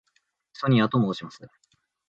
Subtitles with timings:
[0.53, 1.47] ソニアと申します。